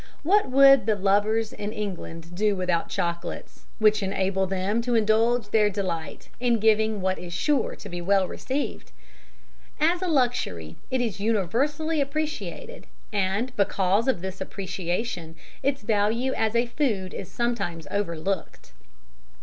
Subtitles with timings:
[0.23, 5.69] What would the lovers in England do without chocolates, which enable them to indulge their
[5.69, 8.91] delight in giving that which is sure to be well received?
[9.79, 16.55] As a luxury it is universally appreciated, and because of this appreciation its value as
[16.55, 18.71] a food is sometimes overlooked.